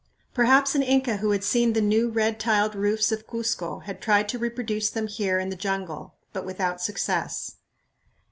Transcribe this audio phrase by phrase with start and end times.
[0.33, 4.27] Perhaps an Inca who had seen the new red tiled roofs of Cuzco had tried
[4.29, 7.57] to reproduce them here in the jungle, but without success.